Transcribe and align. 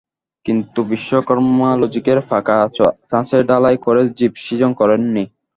কিন্তু 0.45 0.79
বিশ্বকর্মা 0.91 1.69
লজিকের 1.81 2.19
পাকা 2.29 2.57
ছাঁচে 3.09 3.39
ঢালাই 3.49 3.77
করে 3.85 4.01
জীব 4.17 4.33
সৃজন 4.43 4.71
করেন 4.79 5.01
নি। 5.07 5.23